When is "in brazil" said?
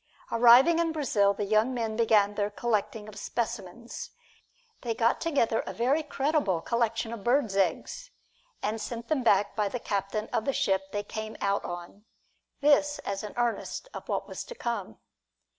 0.79-1.31